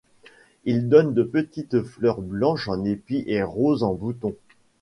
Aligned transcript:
Il 0.65 0.89
donne 0.89 1.13
de 1.13 1.21
petites 1.21 1.83
fleurs 1.83 2.21
blanches 2.23 2.67
en 2.69 2.85
épi 2.85 3.23
et 3.27 3.43
roses 3.43 3.83
en 3.83 3.93
boutons. 3.93 4.33